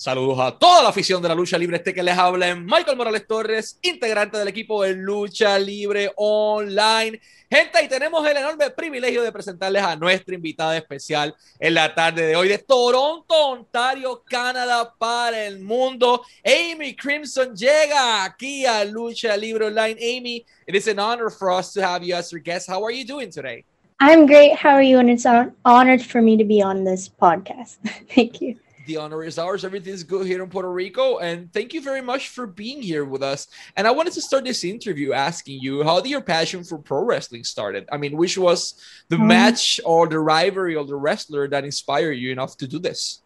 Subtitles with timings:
[0.00, 1.76] Saludos a toda la afición de la lucha libre.
[1.76, 7.20] Este que les habla es Michael Morales Torres, integrante del equipo de Lucha Libre Online.
[7.50, 12.28] Gente, y tenemos el enorme privilegio de presentarles a nuestra invitada especial en la tarde
[12.28, 16.22] de hoy de Toronto, Ontario, Canadá para el mundo.
[16.44, 19.98] Amy Crimson llega aquí a Lucha Libre Online.
[20.00, 22.70] Amy, it is an honor for us to have you as our guest.
[22.70, 23.64] How are you doing today?
[23.98, 24.54] I'm great.
[24.54, 25.00] How are you?
[25.00, 27.78] And it's an honor for me to be on this podcast.
[28.14, 28.54] Thank you.
[28.88, 29.66] The honor is ours.
[29.66, 31.18] Everything is good here in Puerto Rico.
[31.18, 33.46] And thank you very much for being here with us.
[33.76, 37.04] And I wanted to start this interview asking you how did your passion for pro
[37.04, 37.86] wrestling started?
[37.92, 42.12] I mean, which was the um, match or the rivalry or the wrestler that inspired
[42.12, 43.20] you enough to do this?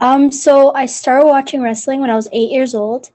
[0.00, 3.10] Um, so I started watching wrestling when I was eight years old.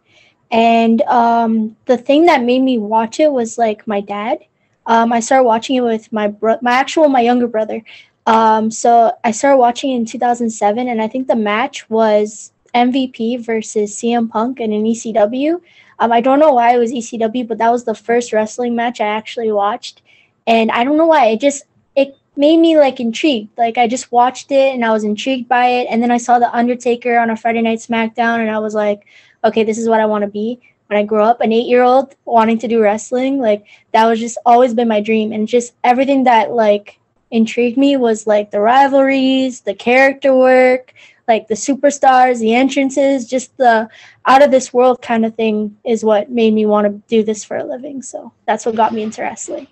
[0.52, 4.38] And um, the thing that made me watch it was like my dad.
[4.86, 7.84] Um, I started watching it with my bro- my actual my younger brother.
[8.28, 13.96] Um, so I started watching in 2007, and I think the match was MVP versus
[13.96, 15.62] CM Punk in an ECW.
[16.00, 19.02] Um, I don't know why it was ECW, but that was the first wrestling match
[19.02, 20.02] I actually watched,
[20.48, 21.63] and I don't know why it just
[21.96, 23.55] it made me like intrigued.
[23.58, 26.40] Like I just watched it and I was intrigued by it, and then I saw
[26.40, 29.06] the Undertaker on a Friday Night SmackDown, and I was like,
[29.44, 31.41] okay, this is what I want to be when I grew up.
[31.41, 35.48] An eight-year-old wanting to do wrestling, like that was just always been my dream, and
[35.48, 37.00] just everything that like
[37.32, 40.93] intrigued me was like the rivalries, the character work,
[41.27, 43.90] like the superstars, the entrances, just the
[44.26, 47.43] out of this world kind of thing is what made me want to do this
[47.43, 48.01] for a living.
[48.01, 49.68] So that's what got me into wrestling.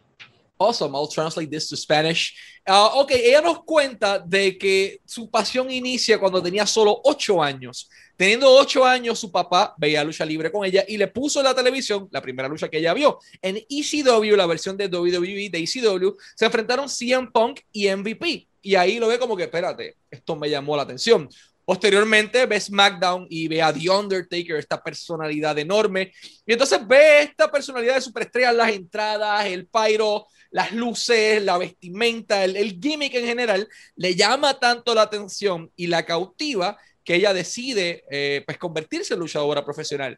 [0.60, 0.96] Awesome.
[0.96, 2.36] I'll translate this to Spanish.
[2.68, 7.90] Uh, ok, ella nos cuenta de que su pasión inicia cuando tenía solo ocho años.
[8.20, 11.56] Teniendo ocho años, su papá veía lucha libre con ella y le puso en la
[11.56, 13.18] televisión la primera lucha que ella vio.
[13.42, 18.46] En ECW, la versión de WWE de ECW, se enfrentaron CM Punk y MVP.
[18.62, 21.30] Y ahí lo ve como que, espérate, esto me llamó la atención.
[21.64, 26.12] Posteriormente ve SmackDown y ve a The Undertaker, esta personalidad enorme.
[26.46, 32.44] Y entonces ve esta personalidad de superestrella, las entradas, el pyro, las luces, la vestimenta,
[32.44, 36.78] el, el gimmick en general, le llama tanto la atención y la cautiva
[37.10, 40.16] que ella decide eh, pues convertirse en luchadora profesional.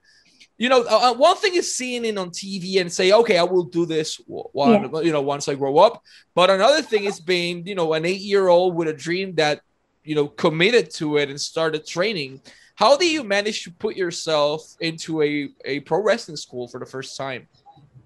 [0.57, 3.43] You know, uh, uh, one thing is seeing it on TV and say, okay, I
[3.43, 4.99] will do this one, yeah.
[4.99, 6.03] you know, once I grow up.
[6.35, 9.61] But another thing is being, you know, an eight-year-old with a dream that,
[10.03, 12.41] you know, committed to it and started training.
[12.75, 16.85] How do you manage to put yourself into a, a pro wrestling school for the
[16.85, 17.47] first time?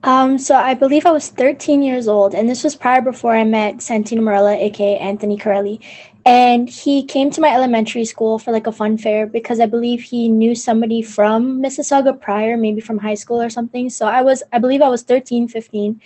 [0.05, 3.43] Um, so I believe I was 13 years old, and this was prior before I
[3.43, 5.79] met Santino Marella, aka Anthony Carelli.
[6.27, 10.03] And he came to my elementary school for like a fun fair because I believe
[10.03, 13.89] he knew somebody from Mississauga prior, maybe from high school or something.
[13.89, 15.99] So I was, I believe I was 13, 15,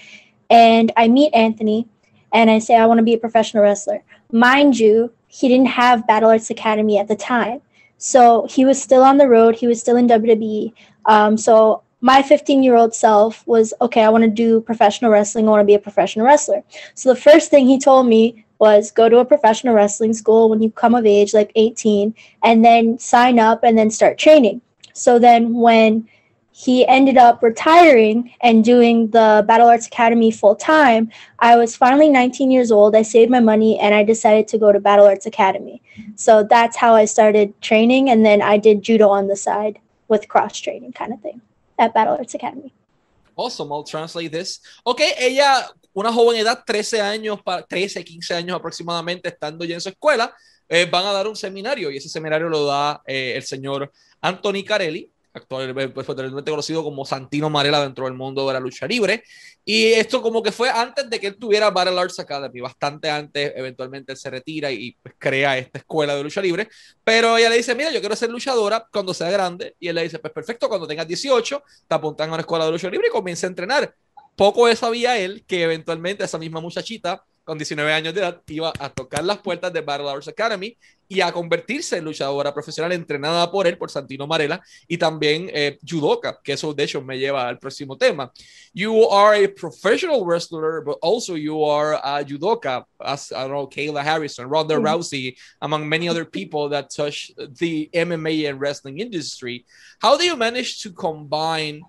[0.50, 1.86] and I meet Anthony
[2.31, 4.02] and I say, I want to be a professional wrestler.
[4.31, 7.62] Mind you, he didn't have Battle Arts Academy at the time.
[7.98, 10.72] So he was still on the road, he was still in WWE.
[11.06, 15.48] Um, so my 15 year old self was okay i want to do professional wrestling
[15.48, 16.64] i want to be a professional wrestler.
[16.96, 20.62] So the first thing he told me was go to a professional wrestling school when
[20.62, 24.62] you come of age like 18 and then sign up and then start training.
[24.94, 26.08] So then when
[26.52, 32.10] he ended up retiring and doing the battle arts academy full time i was finally
[32.10, 35.26] 19 years old i saved my money and i decided to go to battle arts
[35.26, 35.81] academy.
[36.16, 39.80] So that's how i started training and then i did judo on the side
[40.10, 41.42] with cross training kind of thing
[41.80, 42.72] at Battle Arts Academy.
[43.36, 44.62] Awesome, I'll translate this.
[44.84, 49.90] Ok, ella, una joven edad, 13 años, 13, 15 años aproximadamente, estando ya en su
[49.90, 50.36] escuela,
[50.68, 53.92] eh, van a dar un seminario y ese seminario lo da eh, el señor
[54.22, 59.24] Anthony Carelli, actualmente pues, conocido como Santino Marella dentro del mundo de la lucha libre.
[59.64, 63.54] Y esto como que fue antes de que él tuviera Battle Arts Academy, bastante antes,
[63.56, 66.68] eventualmente él se retira y pues, crea esta escuela de lucha libre.
[67.04, 69.76] Pero ella le dice, mira, yo quiero ser luchadora cuando sea grande.
[69.80, 72.72] Y él le dice, pues perfecto, cuando tengas 18, te apuntan a una escuela de
[72.72, 73.94] lucha libre y comienza a entrenar.
[74.36, 78.90] Poco sabía él que eventualmente esa misma muchachita con 19 años de edad, iba a
[78.90, 80.78] tocar las puertas de Battle Arts Academy
[81.08, 85.80] y a convertirse en luchadora profesional entrenada por él, por Santino Marella, y también eh,
[85.84, 88.31] judoka, que eso de hecho me lleva al próximo tema.
[88.72, 93.68] You are a professional wrestler, but also you are a judoka, as I don't know,
[93.68, 94.98] Kayla Harrison, Ronda mm -hmm.
[94.98, 99.66] Rousey, among many other people that touch the MMA and wrestling industry.
[100.04, 101.81] How do you manage to combine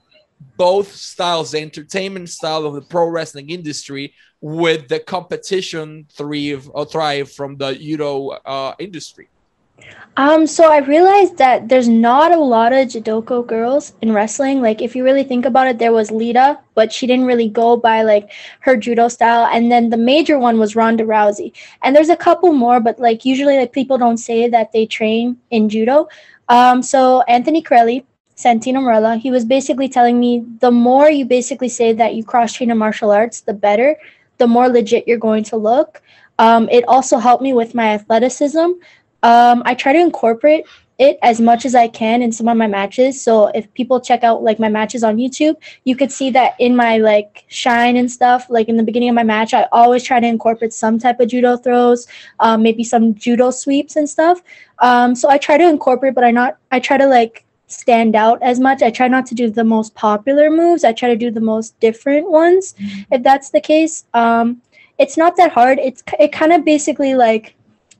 [0.56, 6.84] both styles, the entertainment style of the pro wrestling industry with the competition thrive or
[6.84, 9.28] thrive from the judo uh, industry?
[10.16, 14.60] Um, so I realized that there's not a lot of judoka girls in wrestling.
[14.60, 17.76] Like if you really think about it, there was Lita, but she didn't really go
[17.76, 19.48] by like her judo style.
[19.50, 21.52] And then the major one was Ronda Rousey.
[21.82, 25.38] And there's a couple more, but like usually like people don't say that they train
[25.50, 26.08] in judo.
[26.48, 28.04] Um, so Anthony Carelli,
[28.42, 32.54] Santino Marella, he was basically telling me the more you basically say that you cross
[32.54, 33.96] train in martial arts, the better,
[34.38, 36.02] the more legit you're going to look.
[36.38, 38.70] Um, it also helped me with my athleticism.
[39.22, 40.64] Um, I try to incorporate
[40.98, 43.20] it as much as I can in some of my matches.
[43.20, 46.74] So if people check out like my matches on YouTube, you could see that in
[46.74, 50.18] my like shine and stuff, like in the beginning of my match, I always try
[50.18, 52.06] to incorporate some type of judo throws,
[52.40, 54.42] um, maybe some judo sweeps and stuff.
[54.78, 58.42] Um, so I try to incorporate, but I not I try to like stand out
[58.42, 58.82] as much.
[58.82, 60.84] I try not to do the most popular moves.
[60.84, 63.14] I try to do the most different ones, mm-hmm.
[63.14, 64.04] if that's the case.
[64.14, 64.62] Um,
[64.98, 65.78] it's not that hard.
[65.78, 67.54] It's it kind of basically like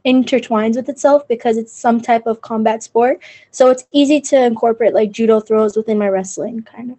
[0.04, 3.20] intertwines with itself because it's some type of combat sport.
[3.50, 6.98] So it's easy to incorporate like judo throws within my wrestling kind of.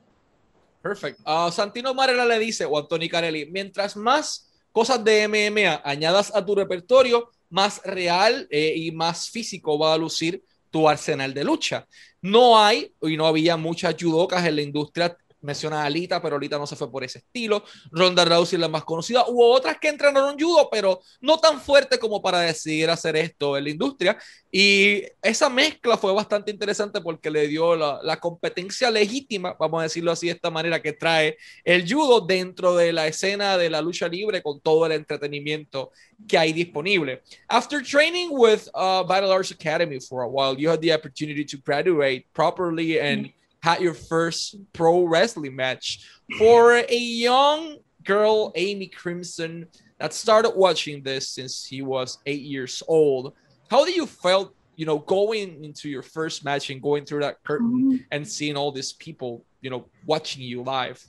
[0.81, 1.19] Perfect.
[1.25, 6.43] Uh, Santino Marella le dice, o Anthony Carelli, mientras más cosas de MMA añadas a
[6.43, 11.87] tu repertorio, más real eh, y más físico va a lucir tu arsenal de lucha.
[12.21, 16.57] No hay y no había muchas judocas en la industria menciona a Alita, pero Alita
[16.57, 17.63] no se fue por ese estilo.
[17.91, 19.25] Ronda Rousey es la más conocida.
[19.27, 23.63] Hubo otras que entrenaron judo, pero no tan fuerte como para decidir hacer esto en
[23.65, 24.17] la industria.
[24.51, 30.11] Y esa mezcla fue bastante interesante porque le dio la, competencia legítima, vamos a decirlo
[30.11, 34.07] así de esta manera, que trae el judo dentro de la escena de la lucha
[34.07, 35.91] libre con todo el entretenimiento
[36.27, 37.21] que hay disponible.
[37.47, 41.57] After training with uh, Battle Arts Academy for a while, you had the opportunity to
[41.57, 43.31] graduate properly and.
[43.61, 49.67] Had your first pro wrestling match for a young girl, Amy Crimson,
[49.99, 53.33] that started watching this since he was eight years old.
[53.69, 57.43] How did you felt, you know, going into your first match and going through that
[57.43, 57.97] curtain mm-hmm.
[58.11, 61.03] and seeing all these people, you know, watching you live?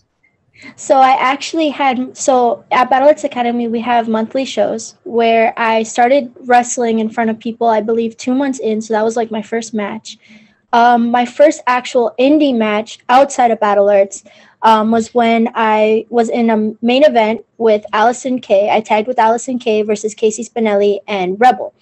[0.76, 5.82] So I actually had so at Battle Arts Academy we have monthly shows where I
[5.82, 9.31] started wrestling in front of people I believe 2 months in so that was like
[9.31, 10.19] my first match
[10.72, 14.24] um, my first actual indie match outside of Battle Arts
[14.62, 18.70] um, was when I was in a main event with Allysin Kay.
[18.70, 21.74] I tagged with Allysin Kay versus KC Spinelli and Rebel.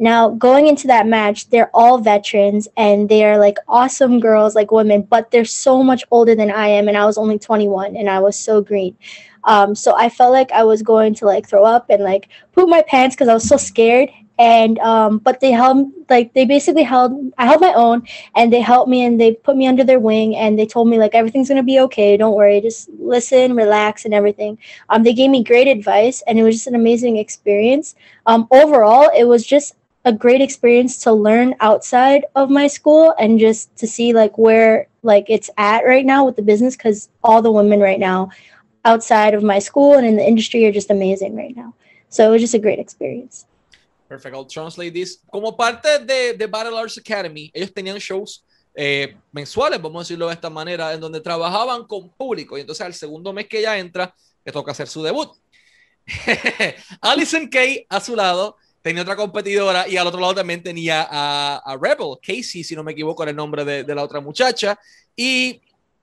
[0.00, 4.70] Now, going into that match, they're all veterans and they are like awesome girls, like
[4.70, 6.86] women, but they're so much older than I am.
[6.86, 8.96] And I was only 21 and I was so green.
[9.42, 12.68] Um, so I felt like I was going to like throw up and like poop
[12.68, 16.84] my pants because I was so scared and um, but they held like they basically
[16.84, 18.06] held I held my own
[18.36, 20.98] and they helped me and they put me under their wing and they told me
[20.98, 24.58] like everything's gonna be okay don't worry just listen relax and everything.
[24.88, 27.96] Um, they gave me great advice and it was just an amazing experience.
[28.26, 29.74] Um, overall it was just
[30.04, 34.86] a great experience to learn outside of my school and just to see like where
[35.02, 38.30] like it's at right now with the business because all the women right now
[38.84, 41.74] outside of my school and in the industry are just amazing right now.
[42.08, 43.44] So it was just a great experience
[44.08, 44.34] Perfect.
[44.34, 45.20] I'll translate this.
[45.30, 48.42] Como parte de, de Battle Arts Academy, ellos tenían shows
[48.74, 52.56] eh, mensuales, vamos a decirlo de esta manera, en donde trabajaban con público.
[52.56, 54.14] Y entonces al segundo mes que ella entra,
[54.44, 55.30] le toca hacer su debut.
[57.02, 61.56] Alison Kay a su lado tenía otra competidora y al otro lado también tenía a,
[61.58, 64.78] a Rebel, Casey, si no me equivoco, era el nombre de, de la otra muchacha.
[65.14, 65.60] Y,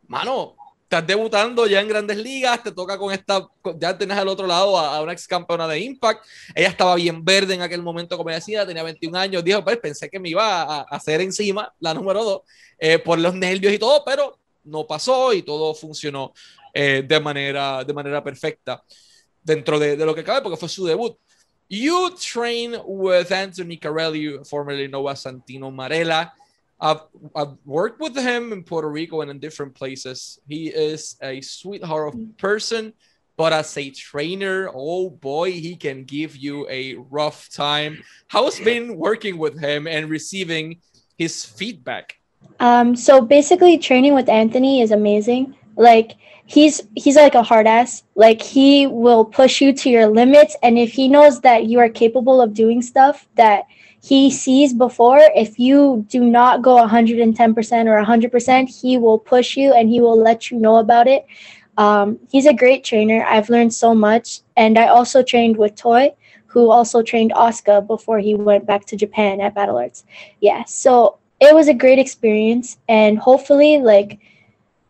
[0.07, 0.55] mano,
[0.85, 3.47] estás debutando ya en grandes ligas, te toca con esta,
[3.79, 6.23] ya tenés al otro lado a, una ex campeona de Impact,
[6.53, 10.09] ella estaba bien verde en aquel momento, como decía, tenía 21 años, dijo, pues pensé
[10.11, 12.41] que me iba a, hacer encima la número 2
[12.77, 16.33] eh, por los nervios y todo, pero no pasó y todo funcionó
[16.71, 18.83] eh, de, manera, de manera perfecta
[19.41, 21.17] dentro de, de, lo que cabe, porque fue su debut.
[21.67, 26.31] You train with Anthony Carelli, formerly as Santino Marella.
[26.86, 27.01] I've,
[27.36, 30.39] I've worked with him in Puerto Rico and in different places.
[30.48, 32.94] He is a sweetheart of a person,
[33.38, 38.04] but as a trainer, oh boy, he can give you a rough time.
[38.27, 40.82] How's been working with him and receiving
[41.18, 42.18] his feedback?
[42.60, 45.56] Um, so basically, training with Anthony is amazing.
[45.75, 46.12] Like
[46.46, 48.04] he's he's like a hard ass.
[48.13, 51.89] Like he will push you to your limits, and if he knows that you are
[51.89, 53.65] capable of doing stuff that
[54.07, 59.74] he sees before if you do not go 110% or 100% he will push you
[59.74, 61.25] and he will let you know about it.
[61.77, 63.25] Um, he's a great trainer.
[63.27, 64.41] I've learned so much.
[64.55, 66.13] And i also trained with toy
[66.45, 70.05] who also trained Asuka before he went back to japan at battle arts.
[70.39, 72.77] Yeah so it was a great experience.
[72.88, 74.19] And hopefully like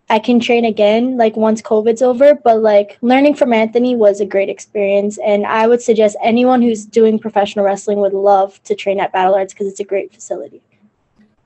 [0.10, 2.36] I can train again like once COVID's over.
[2.36, 6.86] But like learning from Anthony was a great experience, and I would suggest anyone who's
[6.86, 10.62] doing professional wrestling would love to train at Battle Arts because it's a great facility.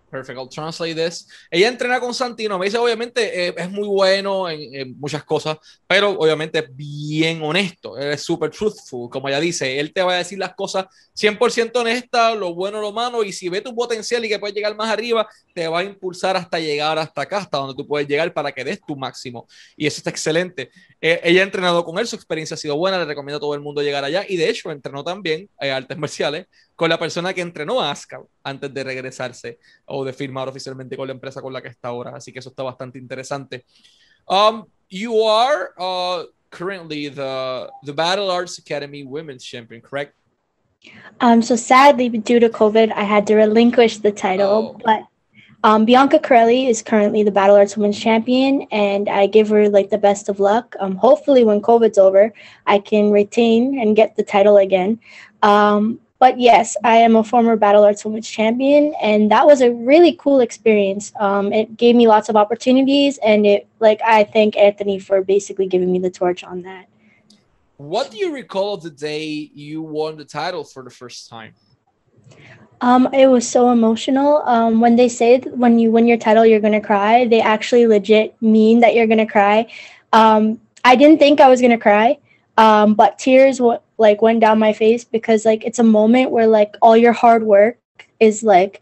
[0.10, 1.28] Perfect, I'll translate this.
[1.52, 6.12] Ella entrena con Santino, me dice obviamente eh, es muy bueno en, muchas cosas, pero
[6.12, 10.40] obviamente es bien honesto, es súper truthful, como ella dice, él te va a decir
[10.40, 14.40] las cosas 100% honestas, lo bueno, lo malo, y si ve tu potencial y que
[14.40, 17.86] puedes llegar más arriba, te va a impulsar hasta llegar hasta acá, hasta donde tú
[17.86, 19.48] puedes llegar para que des tu máximo,
[19.78, 20.72] y eso está excelente.
[21.02, 23.54] Eh, ella ha entrenado con él, su experiencia ha sido buena, le recomiendo a todo
[23.54, 26.48] el mundo llegar allá, y de hecho entrenó también eh, artes marciales
[26.80, 31.08] con la persona que entrenó a Asuka antes de regresarse o de firmar oficialmente con
[31.08, 32.16] la empresa con la que está ahora.
[32.16, 33.66] Así que eso está bastante interesante.
[34.30, 40.14] Um, you are uh, currently the, the Battle Arts Academy Women's Champion, correct?
[41.20, 44.82] Um, so sadly, due to COVID, I had to relinquish the title, oh.
[44.86, 45.02] but
[45.66, 49.90] um, Bianca Carelli is currently the Battle Arts Women's Champion, and I give her like
[49.90, 50.78] the best of luck.
[50.80, 52.32] Um, hopefully, when COVID's over,
[52.66, 55.02] I can retain and get the title again.
[55.44, 59.72] Um, but yes, I am a former Battle Arts Women's Champion, and that was a
[59.72, 61.14] really cool experience.
[61.18, 65.68] Um, it gave me lots of opportunities, and it like I thank Anthony for basically
[65.68, 66.88] giving me the torch on that.
[67.78, 71.56] What do you recall of the day you won the title for the first time?
[72.82, 74.44] Um, it was so emotional.
[74.46, 78.40] Um, when they say when you win your title, you're gonna cry, they actually legit
[78.42, 79.72] mean that you're gonna cry.
[80.12, 82.18] Um, I didn't think I was gonna cry,
[82.60, 86.46] um, but tears what like went down my face because like it's a moment where
[86.46, 87.78] like all your hard work
[88.20, 88.82] is like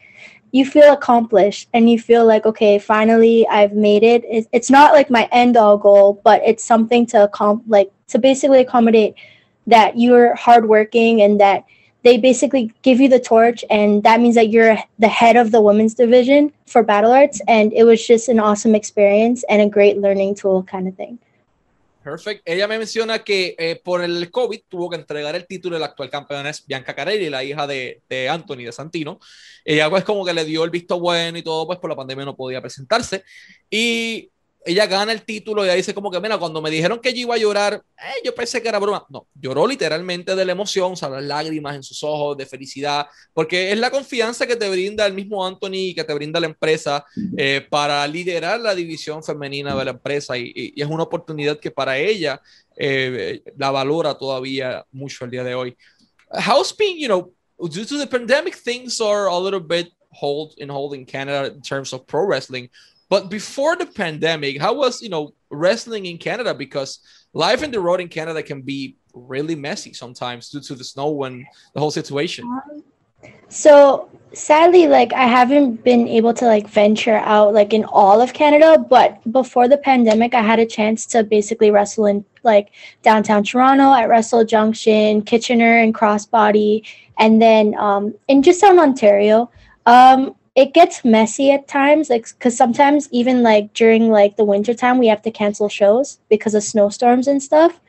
[0.51, 4.23] you feel accomplished and you feel like okay finally i've made it.
[4.51, 8.61] It's not like my end all goal but it's something to accom- like to basically
[8.61, 9.13] accommodate
[9.67, 11.63] that you're hardworking and that
[12.01, 15.61] they basically give you the torch and that means that you're the head of the
[15.61, 17.41] women's division for battle arts.
[17.49, 21.19] And it was just an awesome experience and a great learning tool kind of thing
[22.07, 22.41] Perfect.
[22.45, 25.87] Ella me menciona que eh, por el COVID tuvo que entregar el título de la
[25.87, 29.19] actual campeona es Bianca Carelli, la hija de, de Anthony, de Santino.
[29.65, 32.23] Ella pues como que le dio el visto bueno y todo, pues por la pandemia
[32.23, 33.25] no podía presentarse.
[33.69, 34.31] Y
[34.67, 37.21] ella gana el título y ella dice como que, mira, cuando me dijeron que yo
[37.21, 39.05] iba a llorar, eh, yo pensé que era broma.
[39.09, 43.07] No, lloró literalmente de la emoción, o sea, las lágrimas en sus ojos, de felicidad,
[43.33, 47.05] porque es la confianza que te brinda el mismo Anthony, que te brinda la empresa
[47.37, 51.59] eh, para liderar la división femenina de la empresa y, y, y es una oportunidad
[51.59, 52.41] que para ella
[52.75, 55.75] eh, la valora todavía mucho el día de hoy.
[56.29, 60.69] How's been, you know, due to the pandemic, things are a little bit hold in
[60.69, 62.69] holding Canada in terms of pro wrestling.
[63.09, 66.53] But before the pandemic, how was you know wrestling in Canada?
[66.53, 66.99] Because
[67.33, 71.23] life in the road in Canada can be really messy sometimes due to the snow
[71.23, 72.45] and the whole situation.
[72.45, 72.83] Um,
[73.49, 78.33] so sadly, like I haven't been able to like venture out like in all of
[78.33, 82.71] Canada, but before the pandemic, I had a chance to basically wrestle in like
[83.03, 86.85] downtown Toronto at Wrestle Junction, Kitchener, and Crossbody,
[87.17, 89.49] and then um, in just down Ontario.
[89.85, 94.73] Um, it gets messy at times like because sometimes even like during like the winter
[94.73, 97.79] time we have to cancel shows because of snowstorms and stuff.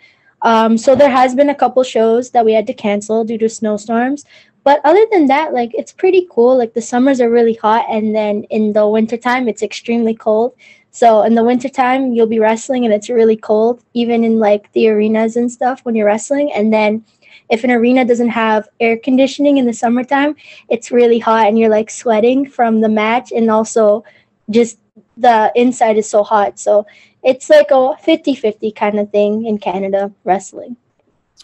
[0.43, 3.49] Um, so there has been a couple shows that we had to cancel due to
[3.49, 4.27] snowstorms.
[4.65, 6.59] But other than that like it's pretty cool.
[6.59, 10.53] Like the summers are really hot and then in the wintertime it's extremely cold.
[10.91, 14.91] So in the wintertime you'll be wrestling and it's really cold even in like the
[14.91, 16.53] arenas and stuff when you're wrestling.
[16.53, 17.03] And then
[17.51, 20.37] if an arena doesn't have air conditioning in the summertime,
[20.69, 24.05] it's really hot and you're like sweating from the match and also
[24.51, 24.79] just
[25.17, 26.59] the inside is so hot.
[26.59, 26.87] So
[27.23, 30.77] it's like a 50-50 kind of thing in Canada wrestling.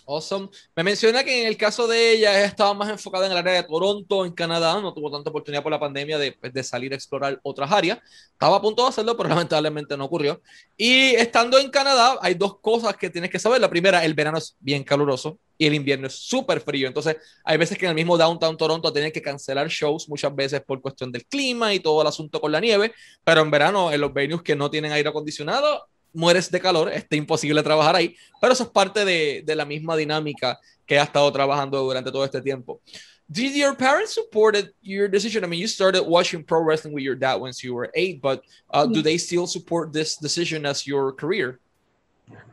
[0.06, 0.50] Awesome.
[0.76, 3.62] Me menciona que en el caso de ella, estaba más enfocada en el área de
[3.62, 6.96] Toronto, en Canadá, no tuvo tanta oportunidad por la pandemia de, pues, de, salir a
[6.96, 7.98] explorar otras áreas.
[8.32, 10.42] Estaba a punto de hacerlo, pero lamentablemente no ocurrió.
[10.76, 13.60] Y estando en Canadá, hay dos cosas que tienes que saber.
[13.62, 16.86] La primera, el verano es bien caluroso y el invierno es súper frío.
[16.86, 20.62] Entonces, hay veces que en el mismo downtown Toronto tienen que cancelar shows, muchas veces
[20.66, 22.92] por cuestión del clima y todo el asunto con la nieve,
[23.24, 27.16] pero en verano, en los venues que no tienen aire acondicionado, mueres de calor, está
[27.16, 31.30] imposible trabajar ahí, pero eso es parte de, de la misma dinámica que ha estado
[31.32, 32.80] trabajando durante todo este tiempo.
[33.26, 35.44] Did your parents supported your decision?
[35.44, 38.42] I mean, you started watching pro wrestling with your dad once you were eight, but
[38.70, 41.58] uh, do they still support this decision as your career?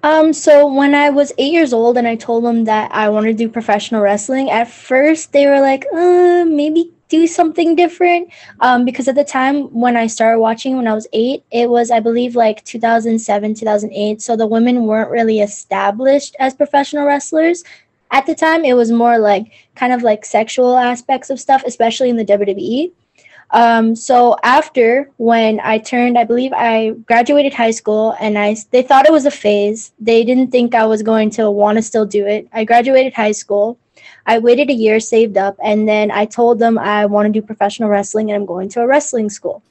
[0.04, 3.38] Um, so when I was eight years old and I told them that I wanted
[3.38, 8.32] to do professional wrestling, at first they were like, uh, maybe do something different.
[8.62, 11.92] Um, because at the time when I started watching when I was eight, it was,
[11.92, 14.22] I believe, like 2007, 2008.
[14.22, 17.64] So the women weren't really established as professional wrestlers.
[18.12, 22.10] At the time, it was more like kind of like sexual aspects of stuff, especially
[22.10, 22.92] in the WWE.
[23.54, 28.82] Um, so after when I turned, I believe I graduated high school, and I they
[28.82, 29.92] thought it was a phase.
[30.00, 32.48] They didn't think I was going to want to still do it.
[32.54, 33.78] I graduated high school.
[34.26, 37.46] I waited a year, saved up, and then I told them I want to do
[37.46, 39.64] professional wrestling and I'm going to a wrestling school.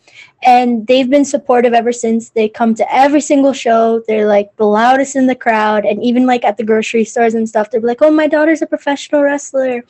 [0.43, 2.31] And they've been supportive ever since.
[2.31, 4.03] They come to every single show.
[4.07, 5.85] They're like the loudest in the crowd.
[5.85, 8.67] And even like at the grocery stores and stuff, they're like, oh, my daughter's a
[8.67, 9.85] professional wrestler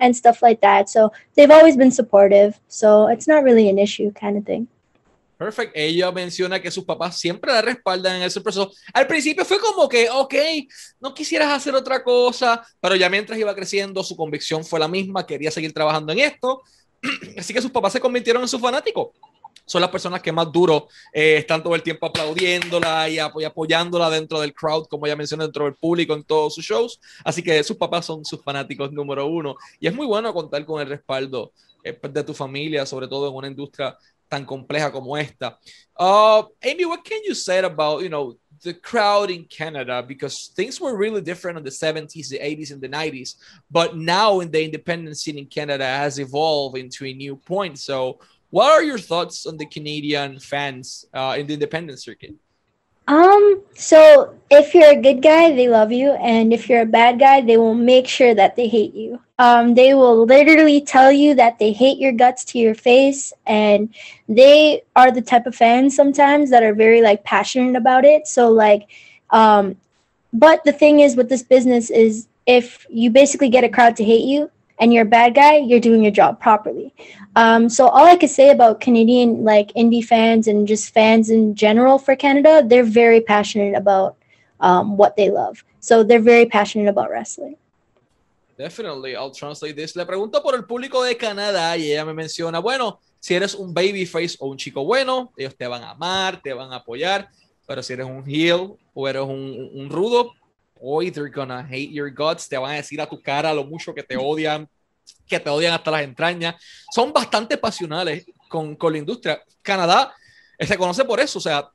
[0.00, 0.88] and stuff like that.
[0.88, 2.58] So they've always been supportive.
[2.68, 4.68] So it's not really an issue kind of thing.
[5.36, 5.72] Perfect.
[5.74, 8.72] Ella menciona que sus papás siempre la respaldan en ese proceso.
[8.94, 10.34] Al principio fue como que, ok,
[11.00, 15.26] no quisieras hacer otra cosa, pero ya mientras iba creciendo, su convicción fue la misma,
[15.26, 16.62] quería seguir trabajando en esto.
[17.36, 19.08] Así que sus papás se convirtieron en sus fanáticos.
[19.66, 24.40] Son las personas que más duro eh, están todo el tiempo aplaudiéndola y, apoyándola dentro
[24.40, 27.00] del crowd, como ya mencioné, dentro del público en todos sus shows.
[27.24, 29.56] Así que sus papás son sus fanáticos número uno.
[29.80, 31.52] Y es muy bueno contar con el respaldo
[31.82, 33.98] eh, de tu familia, sobre todo en una industria
[34.30, 35.56] tan compleja como esta.
[35.96, 40.02] Uh, Amy, what can you say about, you know, the crowd in Canada?
[40.02, 43.36] Because things were really different in the 70s, the 80s, and the 90s.
[43.70, 47.78] But now in the independent scene in Canada has evolved into a new point.
[47.78, 48.18] So
[48.50, 52.34] what are your thoughts on the Canadian fans uh, in the independent circuit?
[53.06, 57.18] Um, so if you're a good guy, they love you, and if you're a bad
[57.18, 59.20] guy, they will make sure that they hate you.
[59.38, 63.94] Um, they will literally tell you that they hate your guts to your face, and
[64.28, 68.26] they are the type of fans sometimes that are very like passionate about it.
[68.26, 68.88] So like,
[69.30, 69.76] um,
[70.32, 74.04] but the thing is with this business is if you basically get a crowd to
[74.04, 76.92] hate you, and you're a bad guy, you're doing your job properly.
[77.34, 81.54] Um, so all I could say about Canadian like indie fans and just fans in
[81.54, 84.16] general for Canada, they're very passionate about
[84.60, 85.64] um, what they love.
[85.80, 87.56] So they're very passionate about wrestling.
[88.58, 89.94] Definitely, I'll translate this.
[89.96, 93.74] Le pregunto por el público de Canadá y ella me menciona, bueno, si eres un
[93.74, 97.28] babyface o un chico bueno, ellos te van a amar, te van a apoyar,
[97.66, 100.32] pero si eres un heel o eres un, un rudo,
[100.80, 103.94] hoy they're gonna hate your guts, te van a decir a tu cara lo mucho
[103.94, 104.68] que te odian,
[105.26, 106.54] que te odian hasta las entrañas.
[106.94, 109.42] Son bastante pasionales con, con la industria.
[109.62, 110.14] Canadá
[110.58, 111.70] se conoce por eso, o sea,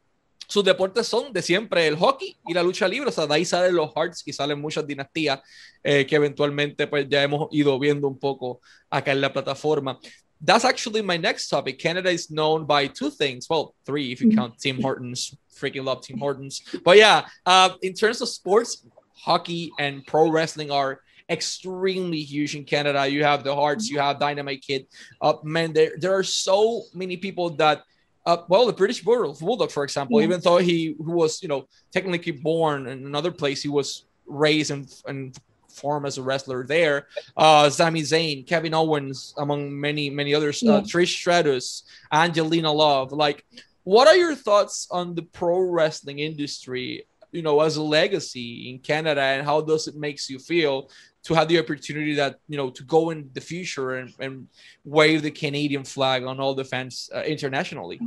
[0.52, 3.46] sus deportes son de siempre el hockey y la lucha libre, o sea, de ahí
[3.46, 5.40] salen los Hearts y salen muchas dinastías
[5.82, 9.98] eh, que eventualmente pues ya hemos ido viendo un poco acá en la plataforma.
[10.44, 11.78] That's actually my next topic.
[11.80, 13.48] Canada is known by two things.
[13.50, 15.36] Well, three if you count Tim Hortons.
[15.56, 16.62] Freaking love Tim Hortons.
[16.84, 22.64] But yeah, uh, in terms of sports, hockey and pro wrestling are extremely huge in
[22.64, 23.08] Canada.
[23.08, 24.88] You have the Harts, you have Dynamite Kid.
[25.22, 27.84] Uh, man, there, there are so many people that
[28.26, 30.26] uh, well, the British Bulldog, for example, mm-hmm.
[30.26, 34.72] even though he who was, you know, technically born in another place, he was raised
[34.72, 35.36] and, and
[35.72, 37.08] formed as a wrestler there.
[37.36, 40.74] Uh, Sami Zayn, Kevin Owens, among many, many others, uh, yeah.
[40.74, 43.12] uh, Trish Stratus, Angelina Love.
[43.12, 43.46] Like,
[43.84, 48.80] what are your thoughts on the pro wrestling industry you know as a legacy in
[48.80, 50.90] canada and how does it makes you feel
[51.24, 54.48] to have the opportunity that you know to go in the future and, and
[54.84, 58.00] wave the canadian flag on all the fans uh, internationally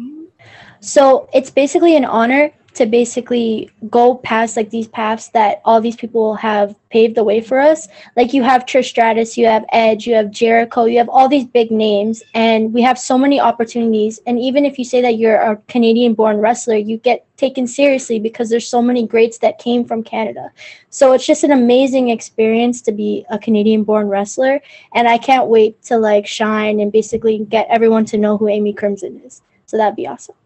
[0.80, 5.96] so it's basically an honor to basically go past like these paths that all these
[5.96, 7.88] people have paved the way for us.
[8.16, 11.44] Like you have Trish Stratus, you have Edge, you have Jericho, you have all these
[11.44, 14.20] big names, and we have so many opportunities.
[14.26, 18.18] And even if you say that you're a Canadian born wrestler, you get taken seriously
[18.18, 20.50] because there's so many greats that came from Canada.
[20.90, 24.60] So it's just an amazing experience to be a Canadian born wrestler.
[24.94, 28.72] And I can't wait to like shine and basically get everyone to know who Amy
[28.72, 29.42] Crimson is.
[29.66, 30.36] So that'd be awesome.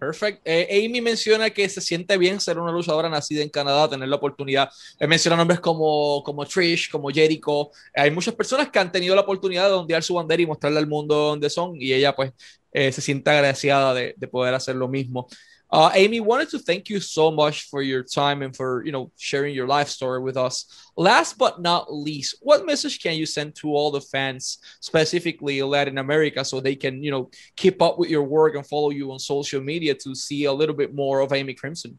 [0.00, 0.40] Perfect.
[0.46, 4.16] Eh, Amy menciona que se siente bien ser una luchadora nacida en Canadá, tener la
[4.16, 4.70] oportunidad.
[4.98, 7.70] Eh, menciona nombres como, como Trish, como Jericho.
[7.94, 10.86] hay muchas personas que han tenido la oportunidad de ondear su bandera y mostrarle al
[10.86, 12.32] mundo dónde son, y ella, pues,
[12.72, 15.28] eh, se siente agraciada de, de poder hacer lo mismo.
[15.72, 19.12] Uh, Amy, wanted to thank you so much for your time and for you know
[19.16, 20.90] sharing your life story with us.
[20.96, 25.98] Last but not least, what message can you send to all the fans, specifically Latin
[25.98, 29.18] America, so they can you know keep up with your work and follow you on
[29.18, 31.98] social media to see a little bit more of Amy Crimson?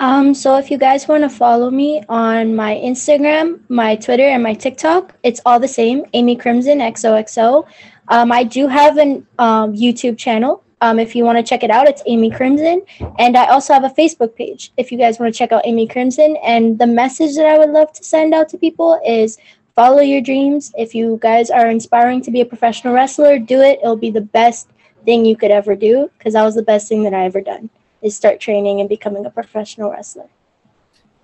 [0.00, 4.42] Um, so if you guys want to follow me on my Instagram, my Twitter, and
[4.42, 7.66] my TikTok, it's all the same, Amy Crimson XOXO.
[8.08, 11.70] Um, I do have an um, YouTube channel um, if you want to check it
[11.70, 12.82] out, it's Amy Crimson.
[13.20, 15.86] And I also have a Facebook page if you guys want to check out Amy
[15.86, 16.36] Crimson.
[16.44, 19.38] And the message that I would love to send out to people is
[19.76, 20.72] follow your dreams.
[20.76, 23.78] If you guys are inspiring to be a professional wrestler, do it.
[23.80, 24.70] It'll be the best
[25.04, 27.70] thing you could ever do because that was the best thing that I ever done
[28.02, 30.28] is start training and becoming a professional wrestler.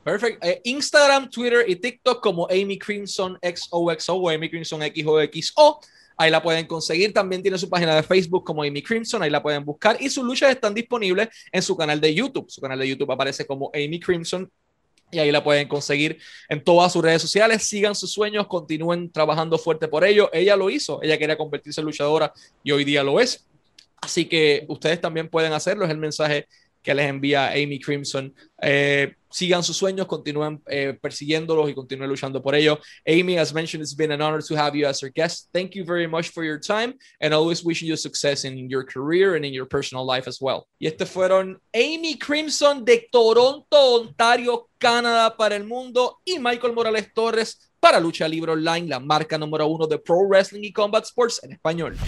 [0.05, 0.39] Perfect.
[0.45, 5.83] Eh, Instagram, Twitter y TikTok como Amy Crimson XOXO o Amy Crimson XOXO.
[6.19, 7.15] Ahí la pueden conseguir.
[7.15, 9.23] También tiene su página de Facebook como Amy Crimson.
[9.23, 9.97] Ahí la pueden buscar.
[10.01, 12.51] Y sus luchas están disponibles en su canal de YouTube.
[12.51, 14.51] Su canal de YouTube aparece como Amy Crimson
[15.11, 17.63] y ahí la pueden conseguir en todas sus redes sociales.
[17.63, 20.29] Sigan sus sueños, continúen trabajando fuerte por ello.
[20.33, 23.47] Ella lo hizo, ella quería convertirse en luchadora y hoy día lo es.
[24.01, 26.47] Así que ustedes también pueden hacerlo, es el mensaje
[26.89, 28.35] que les envía Amy Crimson.
[28.63, 32.79] Eh, sigan sus sueños, continúen eh, persiguiéndolos y continúen luchando por ello.
[33.07, 35.51] Amy, as mentioned, it's been an honor to have you as our guest.
[35.53, 39.37] Thank you very much for your time and always wishing you success in your career
[39.37, 40.67] and in your personal life as well.
[40.81, 47.13] Y este fueron Amy Crimson de Toronto, Ontario, Canadá para el mundo y Michael Morales
[47.13, 51.45] Torres para Lucha Libre Online, la marca número uno de Pro Wrestling y Combat Sports
[51.45, 51.99] en español.